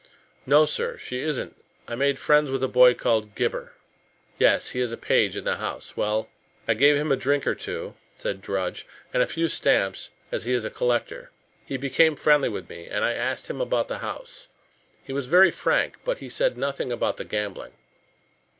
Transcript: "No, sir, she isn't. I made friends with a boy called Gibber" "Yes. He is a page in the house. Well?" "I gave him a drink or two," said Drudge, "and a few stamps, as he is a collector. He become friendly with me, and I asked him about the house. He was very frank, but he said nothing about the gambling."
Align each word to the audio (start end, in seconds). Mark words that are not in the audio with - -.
"No, 0.47 0.65
sir, 0.65 0.97
she 0.97 1.19
isn't. 1.19 1.63
I 1.87 1.93
made 1.93 2.17
friends 2.17 2.49
with 2.49 2.63
a 2.63 2.67
boy 2.67 2.95
called 2.95 3.35
Gibber" 3.35 3.73
"Yes. 4.39 4.69
He 4.69 4.79
is 4.79 4.91
a 4.91 4.97
page 4.97 5.35
in 5.37 5.43
the 5.43 5.57
house. 5.57 5.95
Well?" 5.95 6.27
"I 6.67 6.73
gave 6.73 6.95
him 6.97 7.11
a 7.11 7.15
drink 7.15 7.45
or 7.45 7.53
two," 7.53 7.93
said 8.15 8.41
Drudge, 8.41 8.87
"and 9.13 9.21
a 9.21 9.27
few 9.27 9.47
stamps, 9.47 10.09
as 10.31 10.43
he 10.43 10.53
is 10.53 10.65
a 10.65 10.71
collector. 10.71 11.29
He 11.67 11.77
become 11.77 12.15
friendly 12.15 12.49
with 12.49 12.67
me, 12.67 12.87
and 12.87 13.05
I 13.05 13.13
asked 13.13 13.47
him 13.47 13.61
about 13.61 13.89
the 13.89 13.99
house. 13.99 14.47
He 15.03 15.13
was 15.13 15.27
very 15.27 15.51
frank, 15.51 15.97
but 16.03 16.17
he 16.17 16.29
said 16.29 16.57
nothing 16.57 16.91
about 16.91 17.17
the 17.17 17.23
gambling." 17.23 17.73